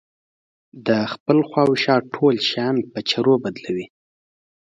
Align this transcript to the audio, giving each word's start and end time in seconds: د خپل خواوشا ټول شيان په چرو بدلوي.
د 0.87 0.89
خپل 1.13 1.37
خواوشا 1.49 1.95
ټول 2.13 2.35
شيان 2.49 2.75
په 2.91 2.99
چرو 3.09 3.33
بدلوي. 3.43 3.85